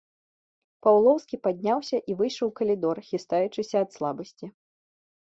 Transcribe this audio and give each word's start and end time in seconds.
Паўлоўскі 0.87 1.39
падняўся 1.45 1.97
і 2.13 2.17
выйшаў 2.23 2.45
у 2.55 2.57
калідор, 2.63 3.05
хістаючыся 3.13 3.75
ад 3.87 3.97
слабасці. 4.01 4.45